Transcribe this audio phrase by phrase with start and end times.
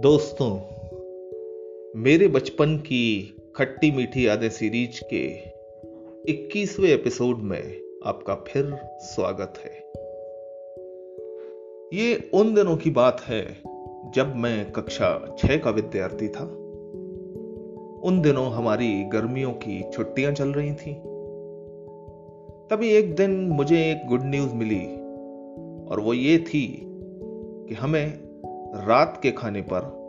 [0.00, 0.50] दोस्तों,
[2.00, 5.26] मेरे बचपन की खट्टी मीठी यादें सीरीज़ के
[6.32, 9.92] 21वें एपिसोड में आपका फिर स्वागत है।
[11.98, 13.56] ये उन दिनों की बात है
[14.14, 16.44] जब मैं कक्षा छह का विद्यार्थी था।
[18.04, 20.94] उन दिनों हमारी गर्मियों की छुट्टियाँ चल रही थी।
[22.70, 24.86] तभी एक दिन मुझे एक गुड न्यूज़ मिली
[25.86, 26.82] और वो ये थी
[27.68, 28.29] कि हमें
[28.74, 30.00] रात के खाने पर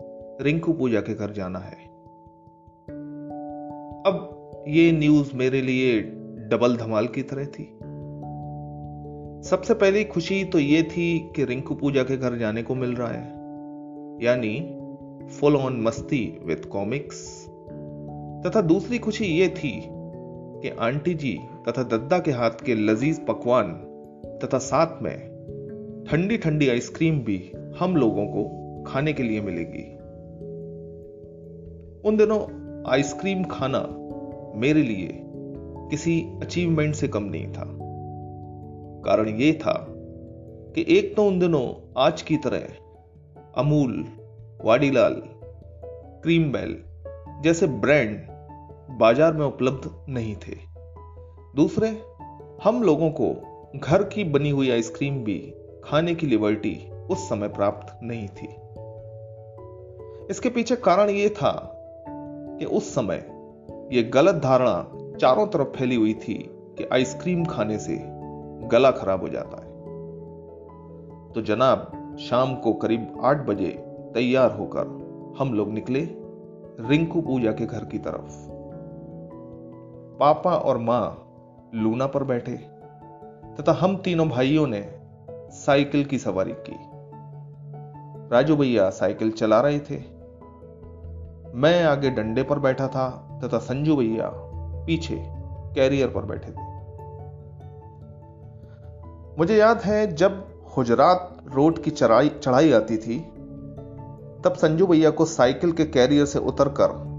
[0.41, 1.75] रिंकू पूजा के घर जाना है।
[4.05, 4.37] अब
[4.67, 6.01] ये न्यूज़ मेरे लिए
[6.49, 7.63] डबल धमाल की तरह थी।
[9.49, 13.11] सबसे पहली खुशी तो ये थी कि रिंकू पूजा के घर जाने को मिल रहा
[13.11, 13.27] है।
[14.25, 14.77] यानी
[15.27, 17.47] फुल ऑन मस्ती विद कॉमिक्स
[18.45, 19.85] तथा दूसरी खुशी ये थी
[20.61, 21.39] कि आंटी जी
[21.69, 23.73] तथा दद्दा के हाथ के लजीज पकवान
[24.43, 25.30] तथा साथ में
[26.11, 28.41] ठंडी ठंडी आइसक्रीम भी हम लोगों को
[28.83, 29.83] खाने के लिए मिलेगी।
[32.09, 32.39] उन दिनों
[32.91, 33.79] आइसक्रीम खाना
[34.59, 35.09] मेरे लिए
[35.91, 37.63] किसी अचीवमेंट से कम नहीं था।
[39.05, 39.85] कारण यह था
[40.75, 42.67] कि एक तो उन दिनों आज की तरह
[43.57, 44.05] अमूल,
[44.65, 45.13] वाडीलाल,
[46.23, 46.77] क्रीम बेल
[47.43, 48.17] जैसे ब्रांड
[48.99, 50.55] बाज़ार में उपलब्ध नहीं थे।
[51.55, 51.97] दूसरे,
[52.63, 53.33] हम लोगों को
[53.79, 55.53] घर की बनी हुई आइसक्रीम भी
[55.83, 58.47] खाने की लिबर्टी उस समय प्राप्त नहीं थी।
[60.29, 61.77] इसके पीछे कारण यह था
[62.59, 63.15] कि उस समय
[63.93, 67.99] यह गलत धारणा चारों तरफ़ फैली हुई थी कि आइसक्रीम खाने से
[68.67, 69.71] गला खराब हो जाता है।
[71.31, 73.67] तो जनाब, शाम को करीब आठ बजे
[74.13, 74.87] तैयार होकर
[75.39, 76.07] हम लोग निकले
[76.79, 78.47] रिंकू पूजा के घर की तरफ़।
[80.19, 81.27] पापा और माँ
[81.75, 82.57] लूना पर बैठे
[83.59, 85.00] तथा हम तीनों भाइयों ने
[85.51, 86.77] साइकिल की सवारी की।
[88.31, 89.97] राजू भैया साइकिल चला रहे थे।
[91.53, 94.31] मैं आगे डंडे पर बैठा था तथा संजू भैया
[94.85, 95.23] पीछे
[95.75, 96.71] कैरियर पर बैठे थे।
[99.39, 103.19] मुझे याद है जब हुजरात रोड की चढ़ाई चढ़ाई आती थी,
[104.43, 107.11] तब संजू भैया को साइकिल के कैरियर से उतरकर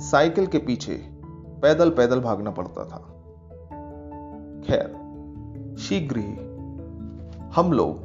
[0.00, 1.02] साइकिल के पीछे
[1.62, 2.98] पैदल पैदल भागना पड़ता था।
[4.66, 5.04] खैर,
[5.78, 6.43] शीघ्र ही
[7.54, 8.00] हम लोग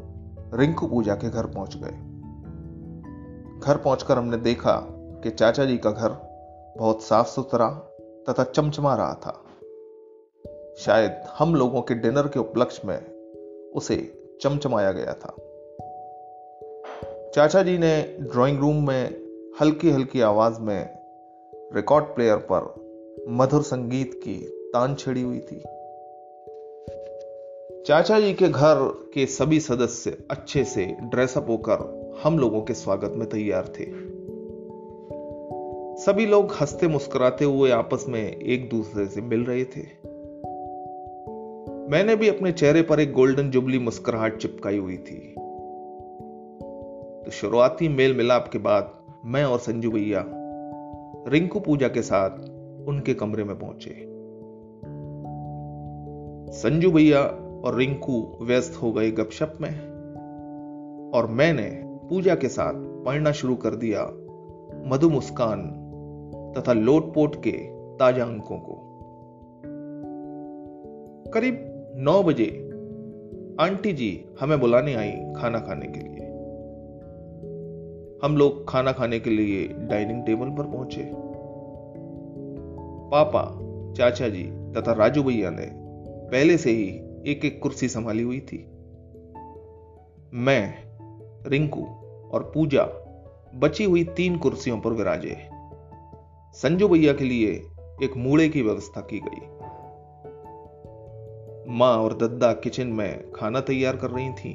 [0.59, 1.91] रिंकू पूजा के घर पहुँच गए।
[3.59, 6.09] घर पहुंचकर हमने देखा कि चाचा जी का घर
[6.77, 7.69] बहुत साफ़ सुथरा
[8.29, 9.45] तथा चमचमा रहा था।
[10.77, 13.05] शायद हम लोगों के डिनर के उपलक्ष्य में
[13.75, 15.35] उसे चमचमाया गया था।
[17.35, 19.07] चाचा जी ने ड्राइंग रूम में
[19.61, 20.97] हल्की हल्की आवाज़ में
[21.75, 22.75] रिकॉर्ड प्लेयर पर
[23.29, 25.63] मधुर संगीत की तान छेड़ी हुई थी।
[27.89, 33.13] चाचा जी के घर के सभी सदस्य अच्छे से ड्रेसअप होकर हम लोगों के स्वागत
[33.15, 33.85] में तैयार थे।
[36.01, 39.81] सभी लोग हँसते मुस्कुराते हुए आपस में एक दूसरे से मिल रहे थे।
[41.91, 45.35] मैंने भी अपने चेहरे पर एक गोल्डन जुबली मुस्कुराहट चिपकाई हुई थी।
[47.25, 48.91] तो शुरुआती मेल मिलाप के बाद
[49.25, 50.25] मैं और संजू भैया
[51.27, 52.29] रिंकू पूजा के साथ
[52.87, 54.05] उनके कमरे में पहुँचे।
[56.57, 59.89] संजू भैया और रिंकू व्यस्त हो गए गपशप में।
[61.15, 64.03] और मैंने पूजा के साथ पढ़ना शुरू कर दिया
[64.89, 65.85] मधु मुस्कान
[66.57, 67.51] तथा लोटपोट के
[67.97, 68.75] ताज़ा अंकों को।
[71.31, 71.65] करीब
[71.95, 72.69] नौ बजे
[73.59, 76.27] आंटी जी हमें बुलाने आई खाना खाने के लिए।
[78.23, 81.11] हम लोग खाना खाने के लिए डाइनिंग टेबल पर पहुँचे।
[83.11, 83.59] पापा,
[83.93, 84.43] चाचा जी
[84.77, 85.69] तथा राजू भैया ने
[86.31, 88.57] पहले से ही एक एक कुर्सी संभाली हुई थी।
[90.33, 90.73] मैं,
[91.49, 91.83] रिंकू
[92.33, 92.87] और पूजा
[93.55, 95.49] बची हुई तीन कुर्सियों पर विराजे।
[96.53, 97.47] संजू भैया के लिए
[98.03, 99.47] एक मूड़े की व्यवस्था की गई।
[101.67, 104.53] माँ और दद्दा किचन में खाना तैयार कर रही थी,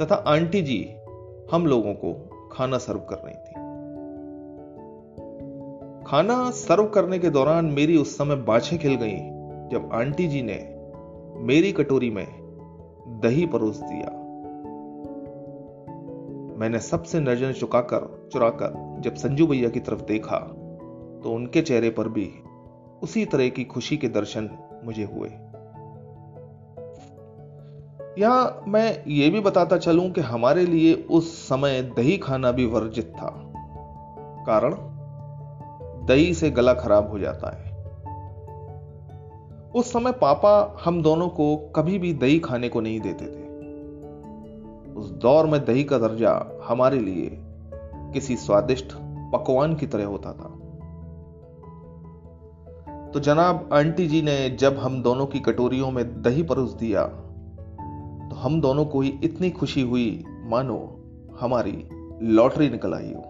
[0.00, 0.94] तथा आंटी जी
[1.52, 3.66] हम लोगों को खाना सर्व कर रही थी।
[6.04, 9.16] खाना सर्व करने के दौरान मेरी उस समय बाछे खिल गई
[9.68, 10.75] जब आंटी जी ने
[11.38, 12.26] मेरी कटोरी में
[13.22, 14.10] दही परोस दिया।
[16.58, 20.38] मैंने सबसे नज़र चुकाकर चुराकर जब संजू भैया की तरफ़ देखा
[21.24, 22.30] तो उनके चेहरे पर भी
[23.02, 24.48] उसी तरह की खुशी के दर्शन
[24.84, 25.28] मुझे हुए।
[28.18, 33.12] यहाँ मैं ये भी बताता चलूँ कि हमारे लिए उस समय दही खाना भी वर्जित
[33.16, 33.30] था,
[34.46, 34.74] कारण
[36.06, 37.65] दही से गला खराब हो जाता है।
[39.76, 43.46] उस समय पापा हम दोनों को कभी भी दही खाने को नहीं देते थे।
[44.92, 47.30] उस दौर में दही का दर्जा हमारे लिए
[48.12, 48.92] किसी स्वादिष्ट
[49.32, 50.48] पकवान की तरह होता था।
[53.10, 57.04] तो जनाब, आंटी जी ने जब हम दोनों की कटोरियों में दही परोस दिया
[58.28, 60.96] तो हम दोनों को ही इतनी खुशी हुई, मानो
[61.40, 61.88] हमारी
[62.22, 63.22] लॉटरी निकल आई हो।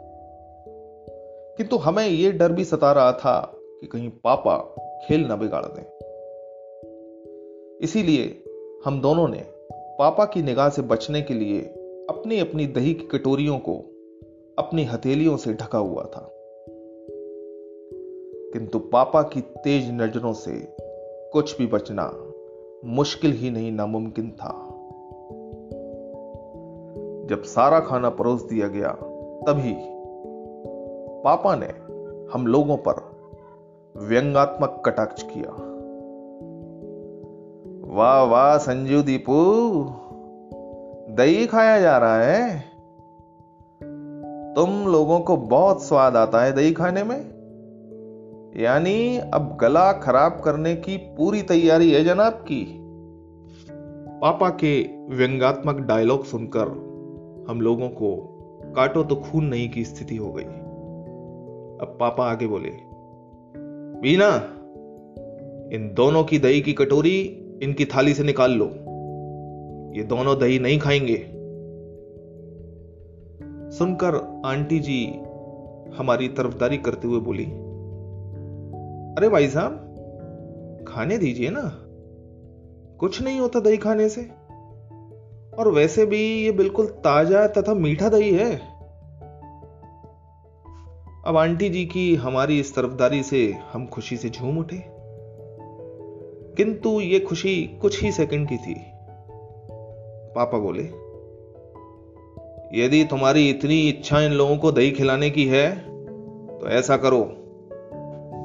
[1.57, 4.59] किंतु हमें यह डर भी सता रहा था कि कहीं पापा
[5.09, 5.96] खेल न बिगाड़ दें।
[7.81, 8.45] इसीलिए
[8.85, 11.61] हम दोनों ने पापा की निगाह से बचने के लिए
[12.11, 13.75] अपनी अपनी दही की कटोरियों को
[14.59, 16.33] अपनी हथेलियों से ढका हुआ था।
[18.53, 20.77] किंतु पापा की तेज नज़रों से
[21.33, 22.33] कुछ भी बचना
[22.85, 24.63] मुश्किल ही नहीं नामुमकिन था।
[27.27, 28.93] जब सारा खाना परोस दिया गया,
[29.47, 29.77] तभी
[31.25, 31.69] पापा ने
[32.33, 33.17] हम लोगों पर
[33.97, 35.66] व्यंगात्मक कटाक्ष किया।
[37.97, 39.35] वाह वाह, संजू दीपू।
[41.15, 42.61] दही खाया जा रहा है।
[44.55, 47.21] तुम लोगों को बहुत स्वाद आता है दही खाने में।
[48.57, 52.79] यानी अब गला खराब करने की पूरी तैयारी है जनाब की।
[54.21, 54.83] पापा के
[55.17, 56.69] व्यंगात्मक डायलॉग सुनकर
[57.49, 58.17] हम लोगों को
[58.77, 62.73] काटो तो खून नहीं की स्थिति हो गई। अब पापा आगे बोले
[64.01, 64.37] बीना
[65.77, 68.67] इन दोनों की दही की कटोरी इनकी थाली से निकाल लो।
[69.97, 71.17] ये दोनों दही नहीं खाएँगे।
[73.77, 75.07] सुनकर आंटी जी
[75.97, 77.45] हमारी तरफदारी करते हुए बोली,
[79.19, 79.73] अरे भाई साहब,
[80.89, 81.73] खाने दीजिए ना।
[82.99, 84.23] कुछ नहीं होता दही खाने से।
[85.59, 88.57] और वैसे भी ये बिल्कुल ताज़ा तथा मीठा दही है।
[91.27, 94.96] अब आंटी जी की हमारी इस तरफदारी से हम खुशी से झूम उठे।
[96.57, 98.75] किंतु ये खुशी कुछ ही सेकंड की थी।
[100.37, 100.83] पापा बोले,
[102.75, 105.71] यदि तुम्हारी इतनी इच्छा इन लोगों को दही खिलाने की है
[106.59, 107.23] तो ऐसा करो,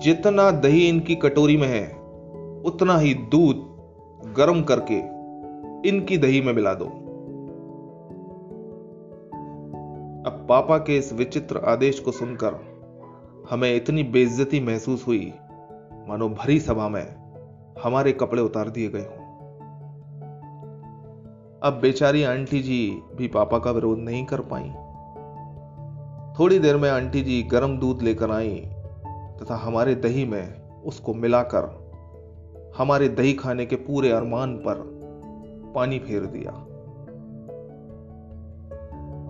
[0.04, 1.86] जितना दही इनकी कटोरी में है,
[2.66, 3.63] उतना ही दूध
[4.38, 4.98] गर्म करके
[5.90, 6.86] इनकी दही में मिला दो।
[10.25, 12.60] अब पापा के इस विचित्र आदेश को सुनकर
[13.50, 15.34] हमें इतनी बेइज्जती महसूस हुई
[16.07, 17.20] मानो भरी सभा में।
[17.83, 19.31] हमारे कपड़े उतार दिए गए हों।
[21.63, 24.69] अब बेचारी आंटी जी भी पापा का विरोध नहीं कर पाई।
[26.39, 28.56] थोड़ी देर में आंटी जी गर्म दूध लेकर आई
[29.42, 31.81] तथा हमारे दही में उसको मिलाकर
[32.78, 34.75] हमारे दही खाने के पूरे अरमान पर
[35.75, 36.51] पानी फेर दिया।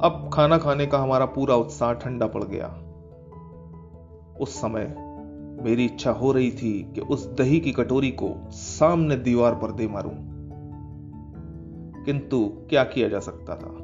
[0.04, 2.68] अब खाना खाने का हमारा पूरा उत्साह ठंडा पड़ गया।
[4.40, 4.96] उस समय
[5.64, 9.88] मेरी इच्छा हो रही थी कि उस दही की कटोरी को सामने दीवार पर दे
[9.88, 10.12] मारूं।
[12.06, 13.78] किंतु क्या किया जा सकता था?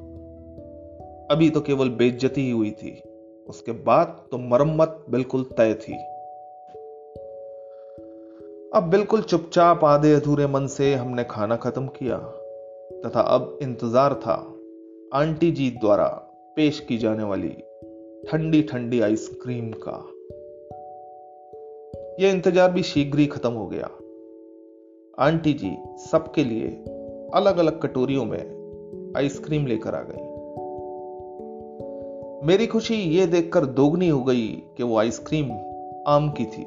[1.32, 3.02] अभी तो केवल बेइज्जती ही हुई थी।
[3.50, 5.94] उसके बाद तो मरम्मत बिल्कुल तय थी।
[8.74, 12.18] अब बिल्कुल चुपचाप आधे अधूरे मन से हमने खाना खत्म किया,
[13.06, 14.54] तथा अब इंतज़ार था
[15.14, 16.08] आंटी जी द्वारा
[16.56, 17.56] पेश की जाने वाली
[18.30, 20.12] ठंडी ठंडी आइसक्रीम का।
[22.20, 23.90] यह इंतज़ार भी शीघ्र ही खत्म हो गया।
[25.20, 25.78] आंटी जी
[26.12, 26.68] सबके लिए
[27.34, 30.26] अलग अलग कटोरियों में आइसक्रीम लेकर आ गई।
[32.48, 34.48] मेरी खुशी यह देखकर दोगुनी हो गई
[34.78, 35.52] कि वो आइसक्रीम
[36.08, 36.64] आम की थी।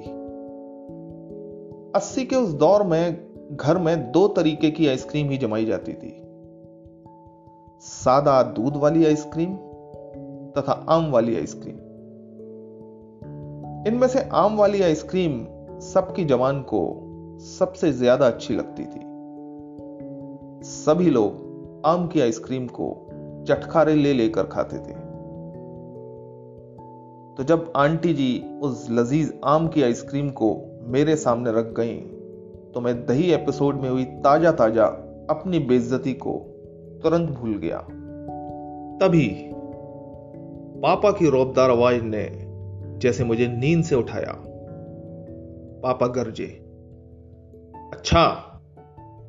[1.95, 6.17] अस्सी के उस दौर में घर में दो तरीके की आइसक्रीम ही जमाई जाती थी।
[7.81, 9.55] सादा दूध वाली आइसक्रीम
[10.51, 11.90] तथा आम वाली आइसक्रीम।
[13.87, 15.45] इनमें से आम वाली आइसक्रीम
[15.83, 16.81] सबकी जवान को
[17.41, 19.01] सबसे ज़्यादा अच्छी लगती थी।
[20.65, 22.89] सभी लोग आम की आइसक्रीम को
[23.49, 24.99] चटखारे ले लेकर खाते थे।
[27.37, 28.33] तो जब आंटी जी
[28.63, 30.55] उस लजीज आम की आइसक्रीम को
[30.87, 31.97] मेरे सामने रख गई
[32.75, 34.87] तो मैं दही एपिसोड में हुई ताज़ा ताज़ा
[35.31, 36.33] अपनी बेइज्जती को
[37.03, 37.79] तुरंत भूल गया।
[38.99, 39.27] तभी
[40.83, 42.50] पापा की रौबदार आवाज़ ने
[43.01, 44.45] जैसे मुझे नींद से उठाया।
[45.83, 46.47] पापा गरजे।
[47.93, 48.47] अच्छा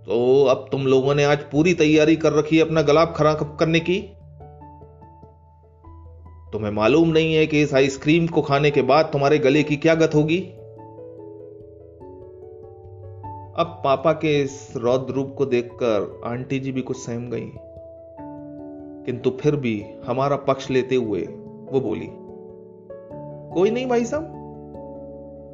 [0.05, 3.79] तो अब तुम लोगों ने आज पूरी तैयारी कर रखी है अपना गलाब खराब करने
[3.79, 4.01] की?
[6.53, 9.95] तुम्हें मालूम नहीं है कि इस आइसक्रीम को खाने के बाद तुम्हारे गले की क्या
[9.95, 10.39] गत होगी?
[13.57, 17.51] अब पापा के इस रौद्र रूप को देखकर आंटी जी भी कुछ सहम गई।
[19.05, 21.21] किंतु फिर भी हमारा पक्ष लेते हुए
[21.71, 22.09] वो बोली
[23.53, 24.37] कोई नहीं भाई साहब।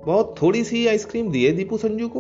[0.06, 2.20] बहुत थोड़ी सी आइसक्रीम दी है दीपू संजू को।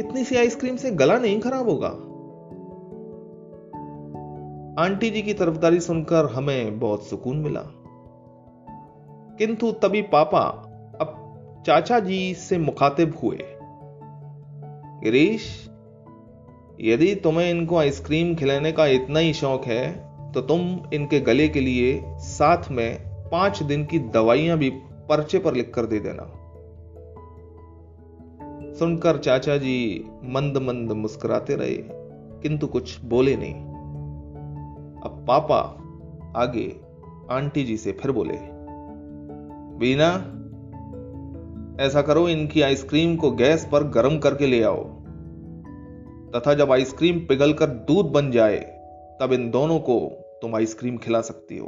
[0.00, 1.88] इतनी सी आइसक्रीम से गला नहीं खराब होगा।
[4.82, 7.62] आंटी जी की तरफदारी सुनकर हमें बहुत सुकून मिला।
[9.38, 10.40] किंतु तभी पापा
[11.00, 11.08] अब
[11.66, 13.38] चाचा जी से मुखातिब हुए।
[15.02, 15.70] गिरीश,
[16.80, 21.60] यदि तुम्हें इनको आइसक्रीम खिलाने का इतना ही शौक है तो तुम इनके गले के
[21.60, 24.70] लिए साथ में पाँच दिन की दवाइयाँ भी
[25.08, 26.22] पर्चे पर लिख कर दे देना।
[28.74, 31.76] सुनकर चाचा जी मंद मंद मुस्कुराते रहे,
[32.42, 33.54] किंतु कुछ बोले नहीं।
[35.02, 35.60] अब पापा
[36.36, 36.66] आगे
[37.30, 38.38] आंटी जी से फिर बोले
[39.78, 40.10] बीना
[41.84, 44.84] ऐसा करो, इनकी आइसक्रीम को गैस पर गर्म करके ले आओ।
[46.36, 48.58] तथा जब आइसक्रीम पिघलकर दूध बन जाए,
[49.20, 50.00] तब इन दोनों को
[50.42, 51.66] तुम आइसक्रीम खिला सकती हो।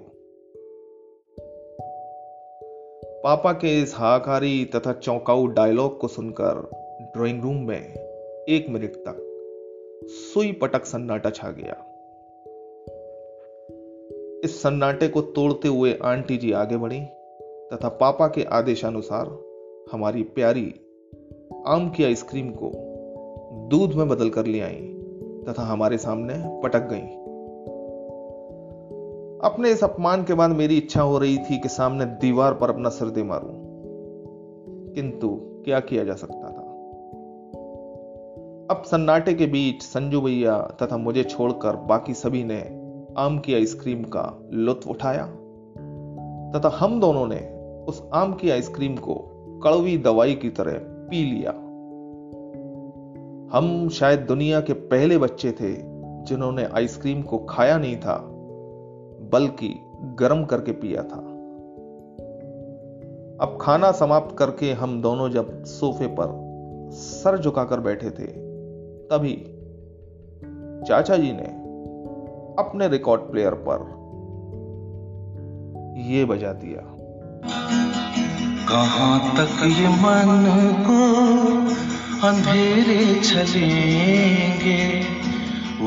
[3.25, 6.71] पापा के इस हाकारी तथा चौंकाऊ डायलॉग को सुनकर
[7.17, 7.95] ड्राइंग रूम में
[8.49, 9.19] एक मिनट तक
[10.05, 11.75] सुई पटक सन्नाटा छा गया।
[14.45, 17.01] इस सन्नाटे को तोड़ते हुए आंटी जी आगे बढ़ी
[17.73, 19.39] तथा पापा के आदेशानुसार
[19.93, 20.75] हमारी प्यारी
[21.67, 22.73] आम की आइसक्रीम को
[23.71, 24.97] दूध में बदल कर ले आई
[25.49, 27.20] तथा हमारे सामने पटक गई।
[29.45, 32.89] अपने इस अपमान के बाद मेरी इच्छा हो रही थी कि सामने दीवार पर अपना
[32.89, 33.51] सिर दे मारूं।
[34.93, 35.29] किंतु
[35.65, 36.63] क्या किया जा सकता था?
[38.71, 42.61] अब सन्नाटे के बीच संजू भैया तथा मुझे छोड़कर बाकी सभी ने
[43.19, 45.27] आम की आइसक्रीम का लुत्फ उठाया
[46.51, 47.49] तथा हम दोनों ने
[47.85, 49.15] उस आम की आइसक्रीम को
[49.65, 51.51] कड़वी दवाई की तरह पी लिया।
[53.59, 55.73] हम शायद दुनिया के पहले बच्चे थे
[56.25, 58.30] जिन्होंने आइसक्रीम को खाया नहीं था।
[59.33, 59.75] बल्कि
[60.19, 61.21] गर्म करके पिया था।
[63.41, 66.39] अब खाना समाप्त करके हम दोनों जब सोफे पर
[66.93, 68.27] सर झुकाकर बैठे थे,
[69.07, 69.35] तभी
[70.89, 71.49] चाचा जी ने
[72.59, 73.89] अपने रिकॉर्ड प्लेयर पर
[76.11, 76.83] यह बजा दिया।
[78.69, 80.47] कहाँ तक ये मन
[80.87, 81.01] को
[82.29, 84.81] अंधेरे चलेंगे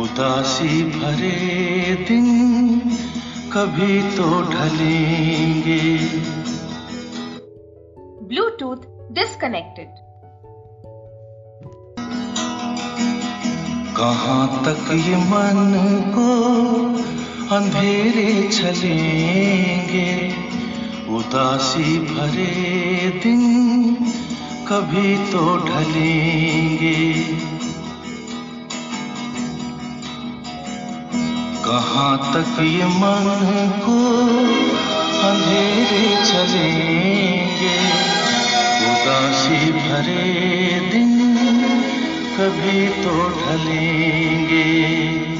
[0.01, 2.27] उदासी भरे दिन
[3.53, 5.81] कभी तो ढलेंगे।
[8.27, 9.89] ब्लूटूथ डिस्कनेक्टेड
[13.97, 15.61] कहाँ तक ये मन
[16.15, 16.29] को
[17.55, 20.09] अंधेरे चलेंगे
[21.15, 23.43] उदासी भरे दिन
[24.67, 26.97] कभी तो ढलेंगे।
[31.73, 33.29] कहाँ तक ये मन
[33.83, 33.95] को
[35.27, 37.77] अंधेरे चलेंगे
[38.89, 41.09] उदासी भरे दिन
[42.35, 45.32] कभी तो ढलेंगे।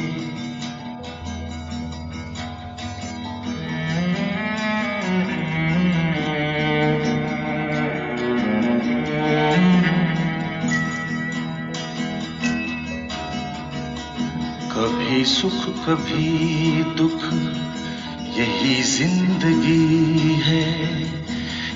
[18.64, 20.66] यही ज़िंदगी है।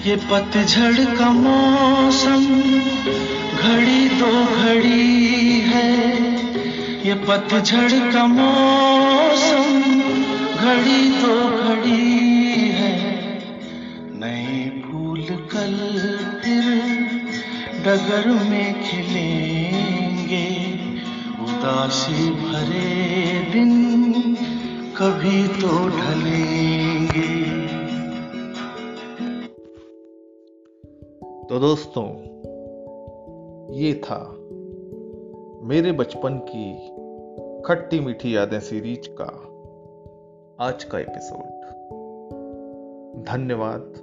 [0.05, 2.45] ये पतझड़ का मौसम
[3.57, 5.89] घड़ी दो घड़ी है।
[7.07, 9.67] ये पतझड़ का मौसम
[10.55, 12.93] घड़ी दो घड़ी है।
[14.21, 15.75] नए फूल कल
[16.43, 16.65] फिर
[17.83, 20.45] डगर में खिलेंगे।
[21.43, 23.75] उदासी भरे दिन
[24.97, 26.76] कभी तो ढलेंगे।
[31.59, 32.07] दोस्तों,
[33.73, 34.35] ये था
[35.61, 36.89] मेरे बचपन की
[37.61, 39.43] खट्टी मीठी यादें सीरीज़ का
[40.65, 41.61] आज का एपिसोड।
[43.23, 43.93] धन्यवाद।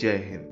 [0.00, 0.47] जय हिंद।